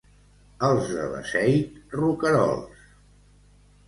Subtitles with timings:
[0.67, 2.81] Els de Beseit, roquerols.